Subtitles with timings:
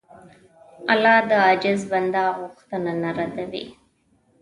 [0.91, 3.65] الله د عاجز بنده غوښتنه نه ردوي.